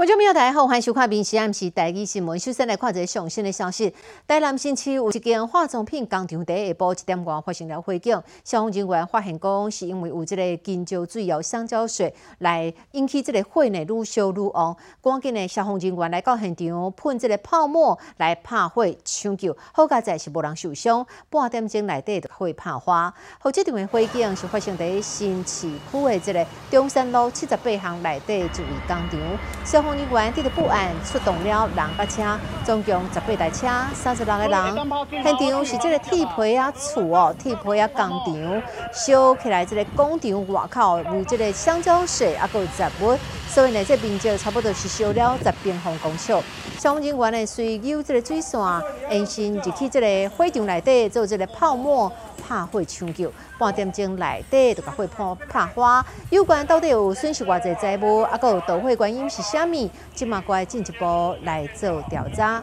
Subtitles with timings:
[0.00, 2.38] 观众朋友大家好，欢迎收看《明时暗时台语新闻》。
[2.42, 3.94] 首先来看一个上新的消息：
[4.26, 8.18] 台南新区有一间化妆品工厂，第下晡一点外发生了火警。
[8.42, 14.74] 消防人员发现讲，是因为有这个金蕉水有香蕉水来引起这个火呢愈烧愈旺。
[15.02, 21.06] 赶紧的消防人员来到现场喷这个泡沫来拍火抢救，好在在是无人受伤。
[21.28, 23.12] 半点钟内底就火拍花。
[23.38, 28.48] 好这场的火警是发生在新市区的这个中山路七十八巷内底一位
[28.88, 29.20] 工厂。
[29.62, 32.22] 消防人员得到报案，出动了两百车，
[32.64, 34.74] 总共十八台车，三十六个人。
[35.22, 38.62] 现场是这个铁皮啊厝哦，铁皮啊工厂，
[38.92, 43.16] 烧起来这个工厂外口有这个香蕉水啊，有杂物，
[43.48, 46.32] 所以呢，这面积差不多是烧了十平方公尺。
[46.78, 48.60] 消防人员呢，随有这个水线，
[49.10, 52.10] 延伸入去这个火场内底做这个泡沫。
[52.50, 56.04] 拍火抢救，半点钟内底就把火破拍花。
[56.30, 59.88] 有关到底有损失偌济财物，啊，有导火原因是虾米？
[60.12, 62.60] 即马该进一步来做调查。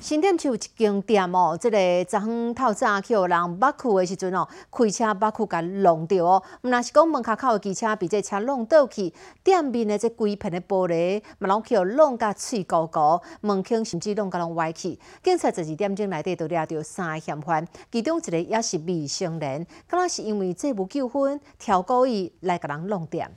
[0.00, 6.40] 新店区有一间店哦，即个昨昏透早去有人捌去的时阵哦，开车捌去甲弄着哦。
[6.62, 14.98] 毋若是讲门口口的机车被这车弄倒去，店面的这规片的玻璃，嘛拢去有弄甲碎高高，门框甚至弄甲拢歪去。
[15.22, 23.28] 警察十二点钟内底都抓到三个嫌犯，其中一个也是未成年，可能是因为这无纠纷，挑故意来甲人弄店。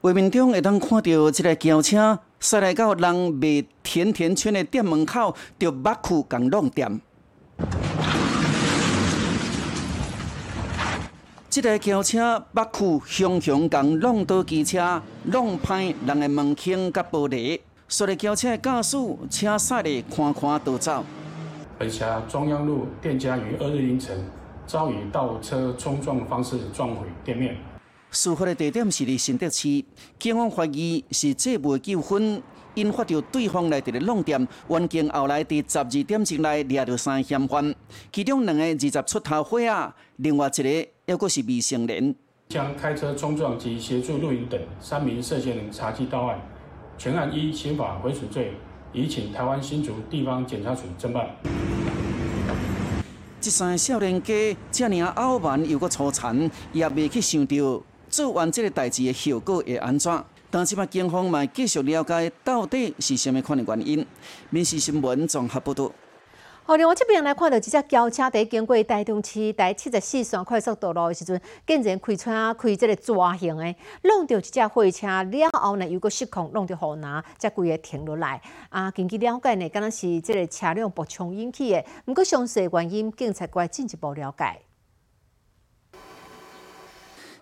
[0.00, 7.00] 画面中会当看到一个轿车驶来到人卖甜甜圈的店门口，就挖去共弄店。
[11.50, 18.96] 这台轿车挖去熊熊共弄到机车，弄坏人的门框甲玻璃，所以轿车的驾驶
[19.28, 21.04] 车驶的看看都走。
[21.76, 24.24] 北峡中央路店家于二日凌晨
[24.66, 27.56] 遭以倒车冲撞方式撞毁店面。
[28.10, 29.84] 事发的地点是伫新德市，
[30.18, 32.42] 警方怀疑是这部纠纷
[32.74, 37.74] 引发着对方来伫咧弄店，案件后来伫十二点钟内抓到三嫌犯，
[38.10, 42.14] 其中两个二十出头岁啊，另外一个还阁是未成年。
[42.48, 46.40] 将开车冲撞及协助录影等三名涉嫌人查缉到案，
[46.96, 48.54] 全案依刑法毁损罪，
[48.94, 51.28] 已请台湾新竹地方检察署侦办。
[53.40, 57.82] 这三个少年家这尔傲慢又阁粗残，也未去想到。
[58.08, 60.24] 做完这个代志的效果会安怎？
[60.50, 64.06] 但是嘛，警方嘛继续了解到底是什么款的原因。
[64.50, 65.92] 民事新闻综合报道。
[66.64, 78.40] 好，另外这边来看到一只轿车在经过台中市第七十四线快速道路的时阵，竟然开车开这个蛇形的，弄到一只货车了后呢，又个失控弄到护拿，才规个停落来。
[78.68, 84.67] 啊，根据了解呢，可能是这个车辆爆冲引起的，不过详细原因，警察该进一步了解。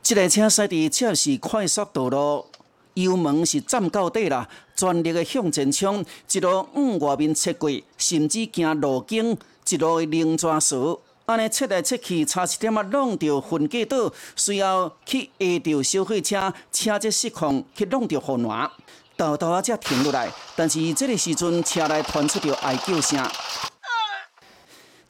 [0.08, 2.46] 这台车驶伫七十快速道路，
[2.94, 7.68] 油门是站到底啦，全力的向前冲，一路往外面切过，
[7.98, 9.36] 甚至行路径，
[9.68, 18.70] 一路的零抓蛇，安尼切来切去，差一点啊弄到分隔岛，随后去压到消费车，车子失控去弄到护栏，
[19.16, 20.32] 豆豆啊才停落来。
[20.54, 23.28] 但是这个时阵，车内传出着哀叫声。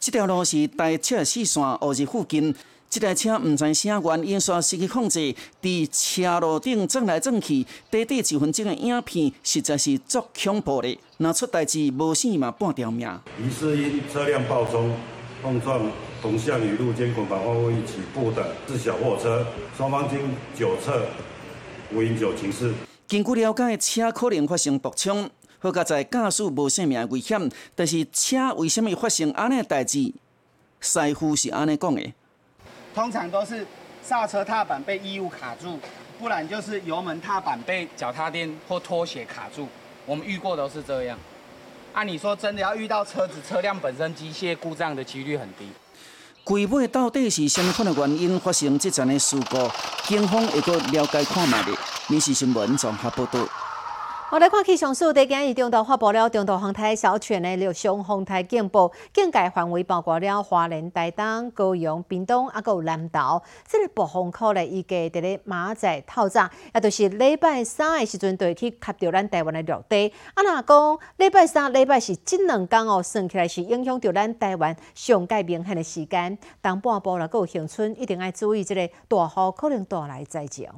[0.00, 2.56] 这条路是在七十四线乌日附近。
[2.98, 10.98] 这台车毋知啥原因，煞失去控制，伫车路顶转来转去，短短几分钟的影片，实在是足恐怖的。
[11.18, 13.06] 若出代志，无死嘛半条命。
[13.38, 14.96] 疑似因车辆爆冲
[15.42, 15.82] 碰撞
[16.22, 19.46] 同向与路肩捆绑方位起步的自小货车，
[19.76, 20.18] 双方经
[20.58, 21.06] 酒测
[21.92, 22.72] 无饮酒情事。
[23.06, 27.50] 根据了解，车可能发生爆冲，好在驾驶无性命危险。
[27.74, 30.14] 但是车为什么发生安尼代志？
[30.80, 32.00] 师傅是安尼讲的。
[32.96, 33.64] 通常都是
[34.02, 35.78] 刹车踏板被异物卡住，
[36.18, 39.68] 不然就是油门踏板被脚踏垫或拖鞋卡住。
[40.06, 41.18] 我们遇过都是这样。
[41.92, 45.68] 按你说，真的要遇到车子车辆本身机械故障的几率很低。
[46.42, 49.70] 鬼尾到底是什么款的原因发生这场的事故？
[50.04, 51.72] 警方会个了解看卖的。
[52.08, 53.46] 民事新闻综合报道。
[54.28, 63.40] 我来看气象署，在今日中岛发布了中岛风台小犬的陆上风台警报，警戒范围包括了花莲、台东、高雄、屏东，啊，有南岛。
[63.68, 70.12] 这个暴风口呢，预计伫咧马仔透早，也就是礼拜三的时阵，就会去吸到咱台湾的陆地。
[70.34, 76.36] 啊，若讲礼拜三、礼拜四这两天哦，算起来是影响到咱台湾上界明显的时间。
[76.60, 80.68] 东半部啦，有乡村一定要注意，这个大雨可能到来灾情。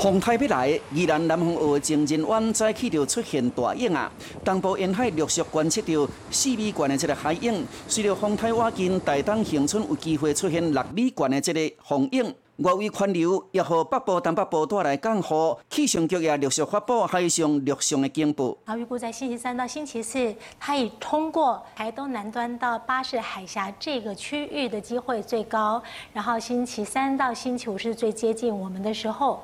[0.00, 4.08] 风台要来，宜兰南方澳情人湾早起就出现大影啊！
[4.44, 12.32] 东部沿海陆续观测到四米高的这个海影，随着风台瓦近，大东恒春有机会出现六米高的这个风影。
[12.58, 18.56] 外围环流也和北部、东北部带来降雨，气象局也陆续发布海上陆上的警报。
[18.66, 25.82] 啊预估在星期三到星期四，它已通过台东南端到巴士海峡这个区域的机会最高。
[26.12, 29.40] 然后星期三到星期五是最接近我们的时候。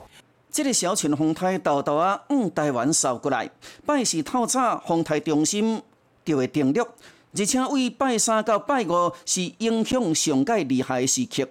[0.55, 3.51] 这个小群风台豆豆啊，往台湾扫过来，
[3.85, 5.83] 拜四透早风台中心
[6.25, 6.87] 就会定录，
[7.37, 11.51] 而且为拜三到拜五是影响上界厉害的时刻。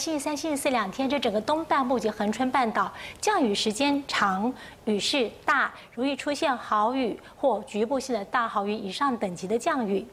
[0.00, 4.52] 星期三、星期四两天，这整个东半部及恒春半岛降雨时间长，
[4.86, 10.04] 雨势大，容易出现豪雨或局部性的大豪雨以上等级的降雨。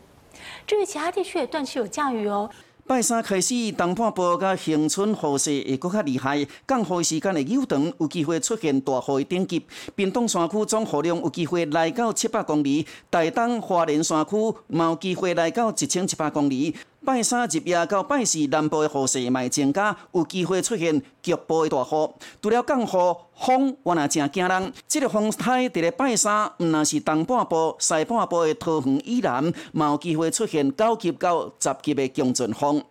[0.68, 2.48] 至于其他地区也断续有降雨哦。
[2.88, 9.66] 拜三开始，东半部甲恒春雨势会搁较厉害，降雨时间会悠长，有机会出现大雨等级。
[9.96, 14.36] 屏东山区总雨量有机会来到七百公里，大东花莲山区
[14.68, 16.76] 嘛有机会来到一千七百公里。
[17.06, 22.10] 拜三入夜到拜四，南部的雨势会增加，有机会出现局部的大雨。
[22.42, 24.74] 除了降雨，风我也真惊人。
[24.88, 32.76] 这个风台伫咧拜三，毋但是东半部、西半部的桃园以南，嘛有机会出现九级到十级的强阵风。
[32.78, 32.84] 目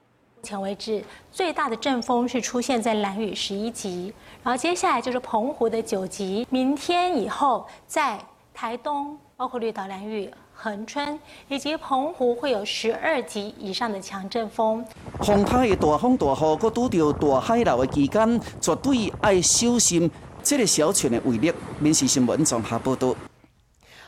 [0.43, 1.03] 前为止，
[1.33, 6.47] 最大的阵风是出现在蓝屿十一级，然后接下来就是澎湖的九级。
[6.51, 8.19] 明天以后，在
[8.53, 10.31] 台东，包括绿岛、蓝屿。
[10.55, 11.19] 恒春
[11.49, 14.85] 以及澎湖会有十二级以上的强阵风。
[15.21, 20.11] 风台的大风大雨，搁拄着大海流的期间，绝对爱小心
[20.43, 21.53] 这个小船的威力。
[21.79, 23.15] 民事新闻综合报道。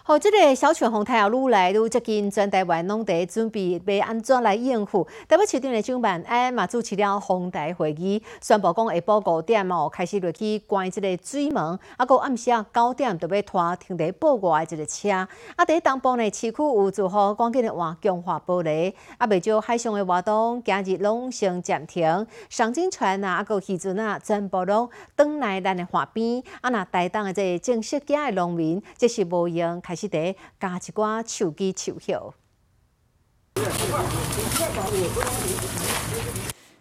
[0.08, 5.04] 好，这个小泉红太阳愈来愈接近，全台湾拢在准备要安怎来应付。
[5.26, 15.10] 台北市长的张万安嘛主持了红台会议，宣布讲下晡五点哦开始落去关即个水门，啊，个暗时啊九点就要拖停在报外的这个车。
[15.56, 26.40] 啊，第一东部呢市区有做好赶紧的换强化玻璃，啊，未少海上的活动今日拢先暂停，上金船啊，啊，个渔船啊，全部拢登来咱的海边。
[26.60, 29.95] 啊，那台东的这正式家的农民，这是无用开。
[29.96, 32.34] 是得加一寡手机手 hiệu。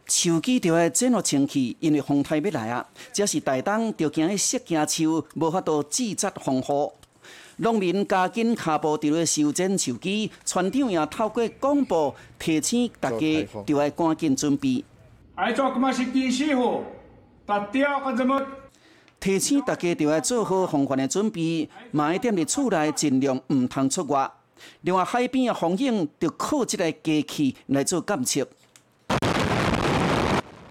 [0.08, 2.86] 手机就要整落清气，因为风台要来啊！
[3.12, 6.94] 这是台东着惊迄石惊树，无法度制作防护。
[7.58, 14.84] 农民加紧脚步就要修剪手机，船长也透过广播提醒大家，着要赶紧准备。
[19.26, 24.30] 提醒大家就要做好防范的准备，买一点伫厝内尽量唔通出外。
[24.82, 28.48] 另外，海边的风景就靠这个机器来做监测。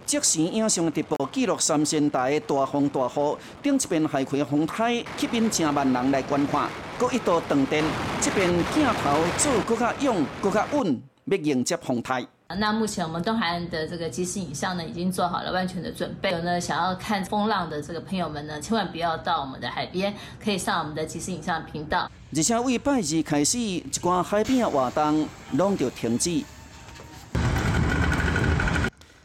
[0.07, 6.71] 即时影像直播记录三仙台的大风大雨，顶一边海葵风台，吸引成万人来观看。
[6.97, 7.83] 搁一度断电，
[8.21, 12.25] 这边镜头做搁较勇、搁较稳，要迎接风台。
[12.49, 16.31] 那目前我们东海岸的这个即时影像呢，已经做好了万全的准备。
[16.31, 22.11] 有呢，想要看风浪的这个朋友们呢，千万不要到我们的海边，可以上我们的即时影像频道。
[22.37, 26.45] 而且为拜日开始，一寡海边的活动拢就停止。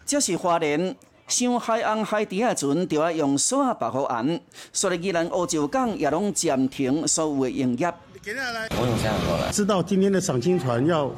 [0.06, 0.96] 这是花莲
[1.28, 4.40] 上海岸海底的船，就要用锁保护岸，
[4.72, 7.86] 所以宜兰欧洲港也拢暂停所有的营业。
[7.86, 11.12] 我有这样过来，知道今天的赏金船要。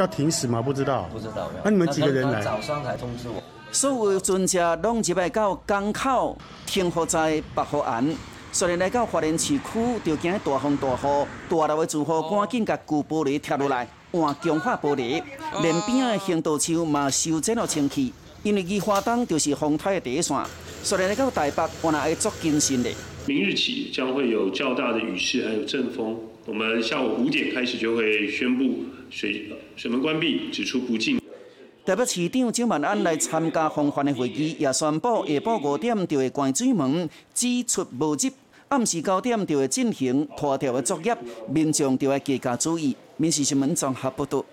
[0.00, 0.60] 要停驶吗？
[0.62, 1.08] 不知道。
[1.12, 1.50] 不知道。
[1.62, 2.40] 那你们几个人来？
[2.40, 3.42] 早上才通知我。
[3.70, 8.04] 所有船只拢入来到港口停泊在北河岸，
[8.50, 9.62] 所以来到花莲市区，
[10.04, 15.22] 就惊大风大雨，大楼的住户赶紧甲旧玻璃拆落来，换强化玻璃。
[15.62, 20.36] 连边的行道树嘛修剪了清气，因为宜花东就是风台的第一线，
[20.82, 22.90] 所以来到台北，我那会做谨慎的。
[23.26, 26.16] 明日起将会有较大的雨势，还有阵风。
[26.46, 31.20] 我们下午五点开始就会宣布水水门关闭，指出不进。
[31.84, 38.30] 台北市长张万安来参加防范的会议，也宣布下午五点就会关水门，只出无入。
[38.68, 41.16] 暗时九点就会进行拖吊的作业，
[41.48, 42.96] 民众就要加加注意。
[43.16, 44.44] 民事新闻综合报道。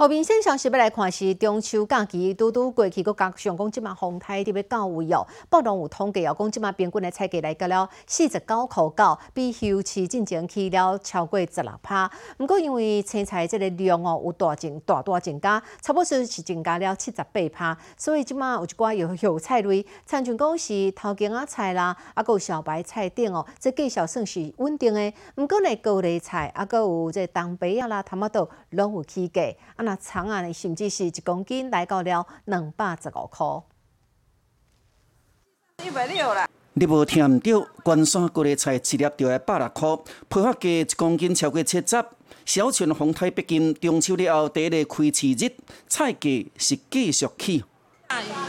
[0.00, 5.26] 后面先消息要来看是中秋假期拄拄过去，佮加上讲即马风台特别到位哦。
[5.50, 12.10] 北农有统计哦，讲即马平均的菜价来到了四十九块九，比休市进前去了超过十六趴。
[12.38, 25.12] 毋过因为青菜即个量哦有大增大大增加，差不多是增加了七十八趴，所以即马有一寡有有菜类，像像讲是头根仔菜啦，啊有小白菜等哦，这计小算是稳定的。
[25.36, 29.42] 毋过呢高丽菜啊，佮有这东北啊啦、他妈豆拢有起价
[29.76, 29.89] 啊。
[29.96, 33.46] 长啊，甚至是一公斤来到了两百十五块。
[35.84, 36.48] 一百六啦。
[36.74, 39.96] 你无听唔到，关山高丽菜一粒就要百六块，
[40.28, 42.04] 批发价一公斤超过七十。
[42.46, 45.52] 小泉丰泰北京中秋了后第一个开市日，
[45.88, 47.64] 菜价是继续起。
[48.06, 48.48] 大鱼哈，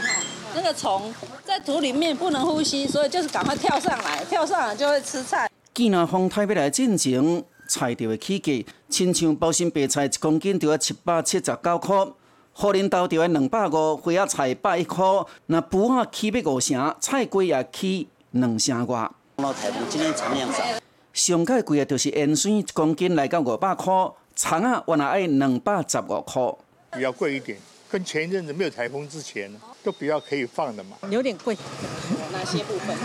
[0.54, 1.12] 那个虫
[1.44, 5.50] 在土里面不能呼吸，所以就是赶快跳上来，跳上来就会吃菜。
[5.74, 12.06] 见那丰泰要来进前，菜就会起价，亲像包心白菜一公斤就要七百七十九块。
[12.54, 15.02] 荷林豆就要两百五，花仔菜百一块。
[15.46, 19.10] 那补啊起要五成，菜龟也起两成外。
[19.36, 20.62] 老台今天产量少。
[21.14, 23.92] 上盖贵的就是盐酸一公斤来到五百块，
[24.36, 26.54] 葱啊原来要两百十五块。
[26.92, 27.56] 比较贵一点，
[27.90, 29.50] 跟前一阵子没有台风之前
[29.82, 30.96] 都比较可以放的嘛。
[31.10, 31.56] 有点贵。
[32.32, 32.96] 哪些部分？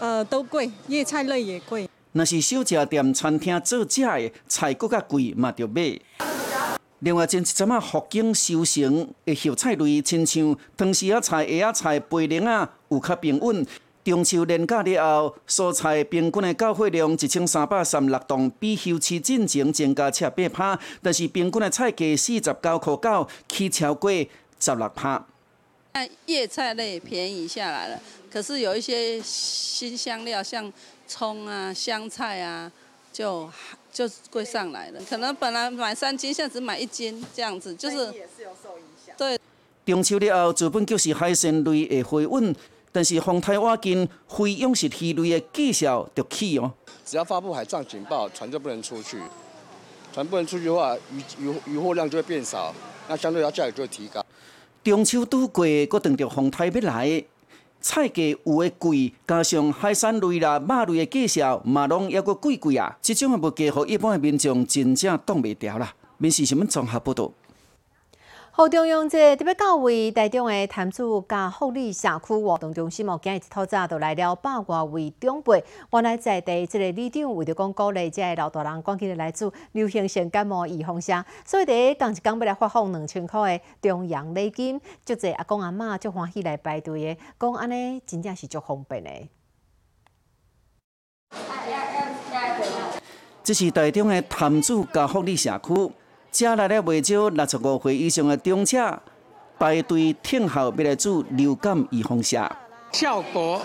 [0.00, 1.88] 呃，都贵，叶菜类也贵。
[2.12, 6.00] 那是小食店、餐厅做食的菜，更加贵嘛，就买。
[7.00, 13.66] 另外，前一阵啊，福建收成的叶菜类，亲像汤丝仔菜、叶仔菜、白莲啊，有较平稳。
[14.04, 24.10] 中秋连假了后，蔬菜平均的交货量一千三百三十六吨，比休市进前增加七八趴，但是平均的菜价四十九块九，起超过
[24.58, 25.26] 十六趴。
[26.24, 28.00] 叶菜类便宜下来了，
[28.30, 30.72] 可是有一些新香料，像
[31.08, 32.70] 葱啊、香菜啊，
[33.12, 33.50] 就。
[33.90, 37.96] 就贵上来了，可能本来买三斤，现在只买一斤，这样子就是。
[38.12, 39.12] 也是有受影响。
[39.16, 39.36] 对。
[39.84, 42.54] 中秋了后，资本就是海鲜类的回稳，
[42.92, 46.72] 但是丰台挖金非养殖鱼类的绩效就起哦。
[47.04, 49.18] 只要发布海上警报，船就不能出去。
[50.12, 52.72] 船不能出去的话，渔渔渔货量就会变少，
[53.08, 54.24] 那相对它价格就会提高。
[54.84, 57.24] 中秋拄过，搁等着丰台要来。
[57.80, 62.96] 菜价有诶贵，加上海产类啦、肉类诶价钱，嘛拢抑阁贵贵啊！
[63.00, 65.94] 即种诶物价，互一般诶民众真正挡袂牢啦。
[66.18, 67.32] 民事新闻综合报道。
[68.60, 75.64] 好中央这特别到位台中的潭子加福利社区活动中心哦，今日一早早就来了百外位长辈。
[75.92, 89.10] 原来在地这个里长为着讲鼓励这老大人赶紧来做流行性感冒预防针，所以第一讲一讲要来发放两千块的中央礼金，足侪阿公阿嬷足欢喜来排队的，讲安尼真正是足方便的。
[93.44, 95.92] 这是台中的潭子加福利社区。
[96.38, 99.02] 加来了未少六十五岁以上的长者
[99.58, 102.48] 排队等候，要来做流感预防针，
[102.92, 103.60] 效果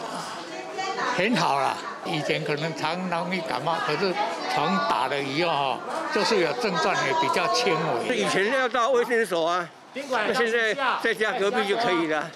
[1.15, 1.77] 很好啦。
[2.03, 4.11] 以前可能常容易感冒，可是
[4.55, 5.79] 从打了以后哈，
[6.15, 7.75] 就是有症状也比较轻
[8.09, 8.17] 微。
[8.17, 12.27] 以前要到卫生所啊，那现在在家隔壁就可以了，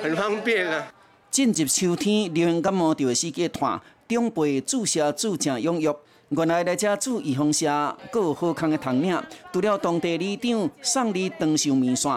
[0.00, 0.86] 很方便了。
[1.32, 5.92] 进入秋天，流行感冒就会时间短，长辈注射注正踴跃。
[6.30, 7.66] 原来来遮做预防社，
[8.12, 9.20] 阁有好康的糖领，
[9.52, 12.08] 除了当地里长送你长寿面线，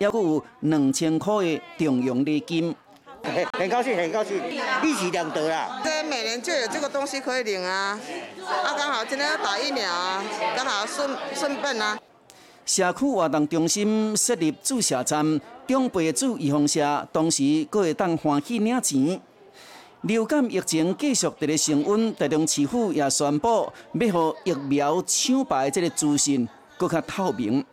[0.00, 2.74] 还阁有两千块的重阳礼金。
[3.22, 4.38] 很很高兴，很高兴，
[4.82, 5.82] 一举两得啦！
[5.84, 8.00] 这每年就有这个东西可以领啊，
[8.46, 10.24] 啊，刚好今天要打疫苗啊，
[10.56, 11.98] 刚好顺顺便啊。
[12.64, 19.20] 社区活动中心设立注射站，长辈做预防社，同时阁会当欢喜领钱。
[20.02, 27.64] 流感疫情继续在咧升温，台中市府也宣布，要互疫苗抢白这个资讯更加透明。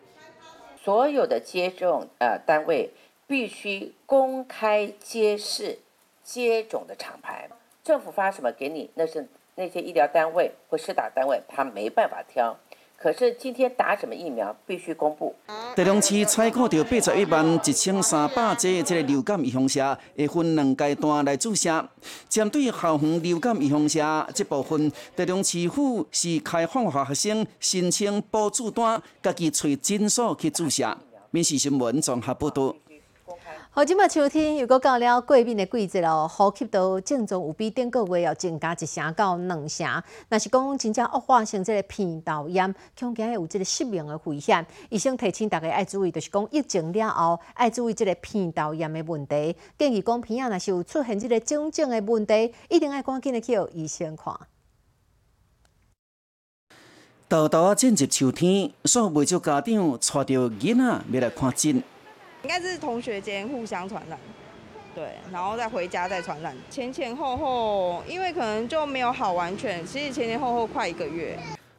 [0.83, 2.91] 所有的接种呃单位
[3.27, 5.77] 必须公开揭示
[6.23, 7.47] 接种的厂牌，
[7.83, 12.57] 政府发什么给你，那是那些医疗单位或施打单位，他没办法挑。
[12.97, 15.35] 可是今天打什么疫苗必须公布。
[15.75, 21.87] 台中市采购到八十一万一千三百剂这个流感预防针，会分两阶段来注射。
[22.27, 30.97] 针对校园流感预防针这部分，台中市府是开放学生申请补助单，家己找诊所去注射。
[31.29, 32.73] 民事新闻综合报道。
[33.75, 39.85] 好，即麦秋天又搁到了过敏的季节咯，呼吸道症状有比顶个月要增加一成到两成。
[40.29, 44.65] 若是讲真正恶化成这个鼻窦炎，恐惊有这个失明的危险。
[44.89, 49.53] 医生提醒大家爱注意，就是讲疫情了后爱注意这个鼻窦炎的问题。
[49.77, 54.33] 建议讲鼻啊，若是有出现这个种种的问题，一定要赶紧的去医生看。
[57.27, 61.83] 豆豆，进入秋天，所以未少家长带着囡仔要来看诊。
[62.45, 64.15] 应该是同学间互相传染，
[64.93, 71.35] 对，然后再回家再传染，前前后后，因为可能就没有好完全，其实前前后后快一个月。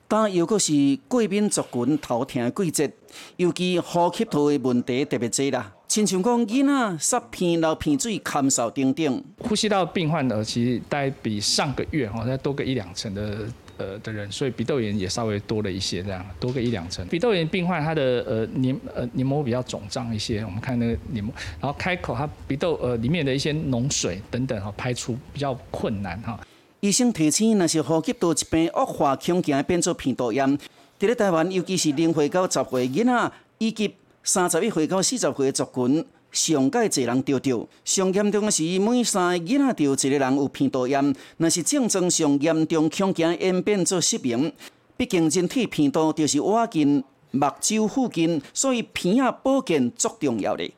[0.09, 0.73] 但又搁是
[1.07, 2.93] 过敏族群头疼的季节，
[3.37, 9.25] 尤其呼吸道的问题特别多啦，亲像讲囡仔塞鼻流鼻水、咳嗽等等。
[9.39, 13.47] 呼吸道病患呢，其实大概比上个月哈再多个一两成的
[13.79, 17.07] 呃的人，所以鼻窦炎也稍微多了一些，这样多个一两成。
[17.09, 26.39] 鼻窦炎病患他的呃黏呃黏膜比较肿胀一些，我们看那个黏膜，然后开口他鼻窦呃里面的一些脓水等等哈，排出比较困难哈。
[26.81, 30.59] 医生提醒，那是呼吸道疾病恶化，恐惊变做鼻窦炎。
[30.99, 36.05] 伫咧台湾，尤其是零岁到十岁囡仔，以及三十一岁到四十岁的族群，
[36.37, 37.67] 上界侪人得着。
[37.83, 41.15] 上严重的是，每三个囡仔就一个人有鼻窦炎。
[41.39, 44.53] 若是症状上严重，恐惊演变做失明。
[44.99, 50.71] 毕竟人体鼻窦就是挖进目睭附近，所以鼻啊保健足重要的。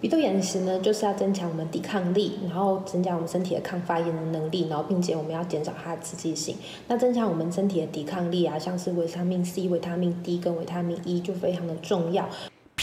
[0.00, 6.56] 鼻窦炎时呢，就是要增强我们抵抗力，然后增加我们身体的抗发炎的能力，然后并且我们要减少它的刺激性。
[6.88, 12.28] 那增强我们身体的抵抗力啊，像是维他命 C、维他命 D 跟维他命 E 就非常的重要。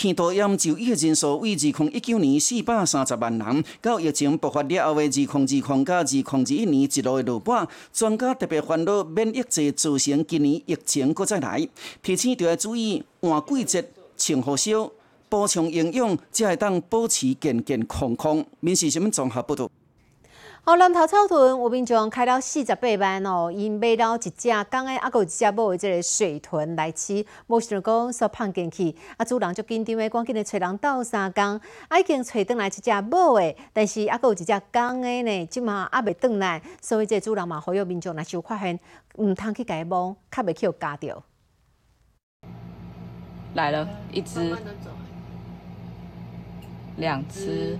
[0.01, 7.67] 鼻窦炎就医的人数为二零一九年四百三十万人，到疫情爆发了后的二零二零加二零二一年一路的落半。
[7.93, 11.69] 专家特别烦恼免疫力造成今年疫情搁再来，
[12.01, 14.91] 提醒就要注意换季节、穿雨小。
[15.29, 18.43] 补充营养，才会当保持健健康康。
[18.59, 19.69] 民事新闻综合报道。
[20.63, 24.29] 好，南头草屯有民众开了四十八万哦，因买了一只
[24.69, 38.79] 公的，啊，有一只母的这个水豚来饲，无想讲说放进去，啊，主人就紧张的赶紧来找人斗三工，啊，已经找倒来一只母的，但是啊，有一只公的呢，即嘛还未倒来，所以这主人嘛，呼吁民众若是有发现，
[39.15, 41.23] 毋通去家摸，较袂去有夹着。
[43.55, 44.55] 来了一只。
[46.97, 47.79] 两只，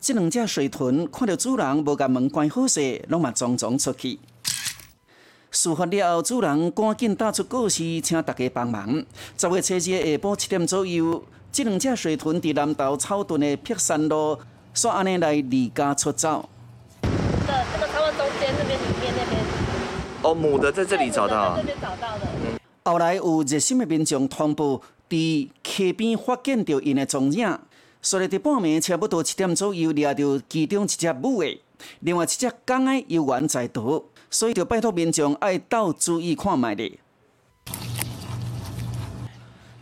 [0.00, 4.18] 这两只水豚看到主人无甲门关好势，拢嘛匆匆出去。
[5.50, 9.04] 事发了后，主人赶紧打出告示，请大家帮忙。
[9.36, 14.38] 十月七日下晡七点左右，这两只水豚伫南投草屯的碧山路，
[14.72, 16.48] 煞安尼来离家出走。
[17.02, 17.08] 这
[17.72, 19.42] 这个他们中间那边里面那边。
[20.22, 21.56] 哦，母的在这里找到。
[21.56, 22.26] 这边找到的。
[22.84, 27.58] 后来有热心的民众通报，伫溪边发现着因的踪影。
[28.00, 31.60] 所以伫半暝差不多七点左右，掠到其中一只母的，
[32.00, 36.98] 另外一只公的游玩在逃，所以就拜托民众爱斗注意看卖咧。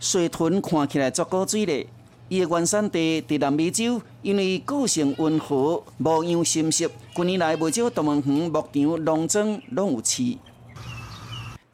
[0.01, 1.87] 水豚看起来足够水咧，
[2.29, 10.39] 伊的原产地伫南美洲，因为个性温和，模样深色，近年来不少动物园、牧场、农庄拢有饲。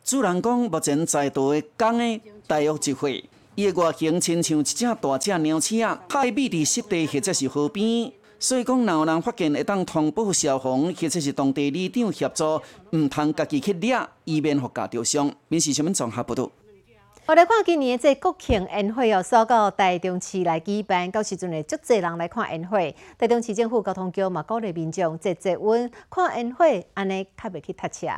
[0.04, 3.24] 主人讲，目前在逃的公的大约一岁。
[3.54, 12.60] 伊的外形亲像一只大只鸟鼠啊，海米伫湿地或者是河边，所以讲，若有人发现会当通报消防或者是当地里长协助，
[12.92, 15.30] 毋通家己去掠，以免互家着伤。
[15.48, 16.50] 民事新闻综合报道。
[17.26, 22.96] 我来看今年这国庆宴会哦，所到台中市来举办，到时阵会足侪人来看宴会。
[23.18, 28.08] 台中市政府交通局嘛鼓励民众坐坐稳看宴会，安尼较袂去塞车。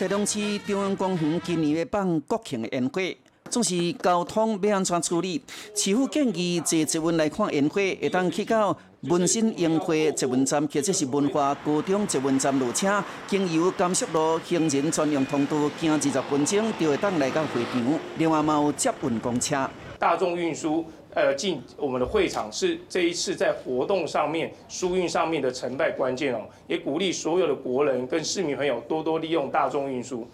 [0.00, 3.14] 台中市中央公园今年要办国庆的宴会，
[3.50, 5.42] 总是交通要安怎处理？
[5.74, 18.00] 市府建议坐捷运来看宴会，会当去到文心宴会捷运站，或者是文化高中捷运站落车，经由甘肃路行人专用通道，行二十分钟就会当来到会场。
[18.16, 19.68] 另外，嘛有接运公车。
[19.98, 20.82] 大众运输。
[21.12, 30.26] 呃，进我们的会场是这一次在活动上面、疏运上面的成败关键哦，也鼓励所有的国人跟市民朋友多多利用大众运输。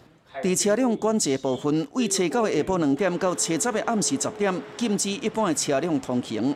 [0.43, 6.55] 在车辆管制部分，为初九的下晡两点到初十的暗时十点，禁止一般的车辆通行。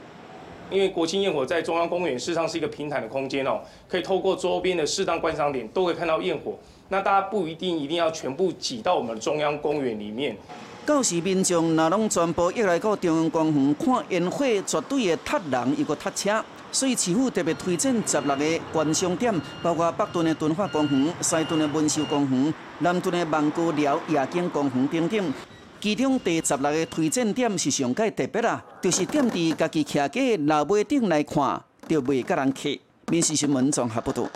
[0.71, 6.59] 因为国庆焰火在中央公园事实上是一个平坦的空间哦，可以透过周边的适当观赏点都可以看到焰火。
[6.91, 10.37] 那大家不一定一定要全部挤到我们的中央公园里面。
[10.87, 16.45] 到时民众若拢全部一来到中央公园看烟火，绝对会塞人又个塞车。
[16.73, 25.35] 所以市府特别推荐十六个观赏点，包括北屯的敦化公园、西屯的文秀公园、南屯的万国寮夜景公园等等。
[25.81, 32.69] 其中第十六个推荐点是上界特别啦，就是点伫家己徛个老尾顶来看，就袂甲人客。
[33.11, 34.29] 民事新闻综合报道。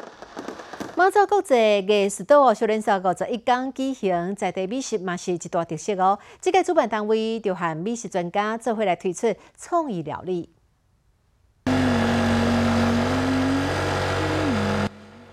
[0.96, 1.54] 马祖国际
[1.88, 6.16] 艺术岛哦，少年赛五十一天举行，在地美食嘛是一大特色哦。
[6.40, 10.48] 这个主办单位就和美食专家做伙来推出创意料理。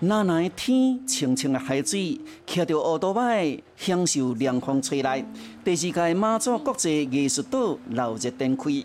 [0.00, 5.24] 那那天清清的海水，骑着乌多摆，享受凉风吹来。
[5.64, 8.84] 第四届马祖国际艺术岛热热展开。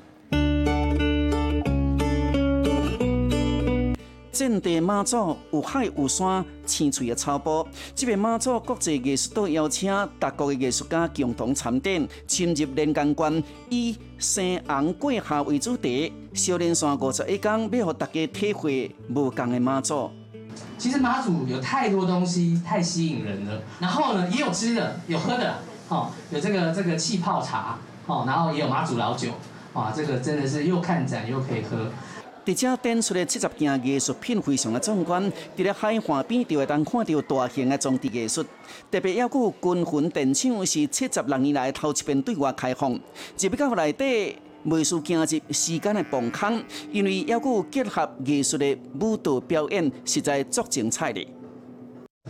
[4.37, 7.67] 战地妈祖有海有山，青翠的草坡。
[7.95, 20.11] 这个妈祖国际艺术岛邀请各国的艺术家共同参展，深入连江关，以生红过夏为主题，小连山五十一天，要让大家体会无共的妈祖。
[20.77, 25.55] 其实马祖有太多东西太吸引人了，然后呢，也有吃的，有喝的，
[25.89, 29.31] 哦，有这个这个气泡茶，哦，然后也有马祖老酒，
[29.73, 31.89] 哇，这个真的是又看展又可以喝。
[32.47, 35.21] 伫遮展出的七十件艺术品非常的壮观，
[35.57, 38.41] 伫咧海岸边就会当看到大型的装置艺术，
[38.89, 42.97] 特别要有军魂电厂是七十六年来头一遍对外开放，
[43.37, 51.27] 入到内底未需行入时间的崩坑，因为要有结合艺术的舞蹈表演，实在足精彩的。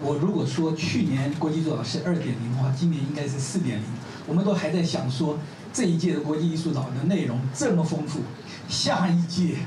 [0.01, 3.85] 我如果说去年国际艺术岛是二点零的话，今年应该是四点零，
[4.25, 5.37] 我们都还在想说
[5.71, 8.21] 这一届的国际艺术岛的内容这么丰富，
[8.67, 9.57] 下一届。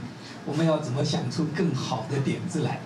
[0.50, 2.80] 我们要怎么想出更好的点子来？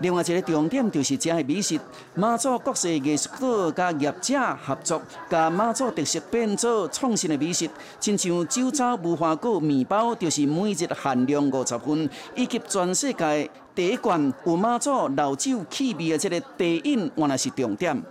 [0.00, 1.78] 另外一个重点就是这的美食，
[2.14, 7.68] 马祖国际艺术岛甲业者合作，甲马祖特色变做创新的美食，
[8.00, 18.02] 亲像酒糟无花果面包，就是每日限量五十份，以及全世界第一罐有马祖老酒气味的这个低饮，原来是重点。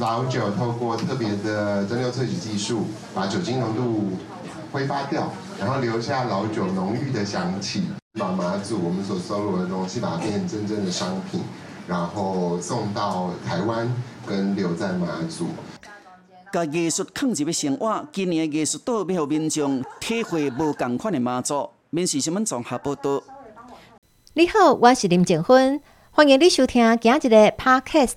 [0.00, 4.10] 老酒透过特别的蒸馏萃取技术，把酒精浓度
[4.72, 7.84] 挥发掉，然后留下老酒浓郁的香气。
[8.18, 11.42] 把马祖我们所收录的东西，把它变成真正的商品，
[11.86, 13.92] 然后送到台湾
[14.26, 15.48] 跟留在马祖。
[16.50, 21.68] 把艺术放入生活，今年的艺术岛要让民众体会无同款的马祖。
[21.90, 23.22] 民事新闻综合报道。
[24.32, 28.14] 你好，我是林静芬，欢迎你收听今日的 Podcast，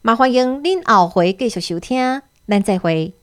[0.00, 3.14] 麻烦迎您后回继续收听，咱再会。